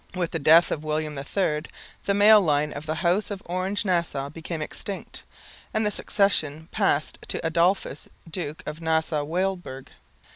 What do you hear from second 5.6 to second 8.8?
and the succession passed to Adolphus, Duke